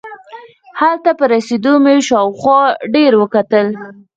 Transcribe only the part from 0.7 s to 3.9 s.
هلته په رسېدو مې شاوخوا ډېر وکتل.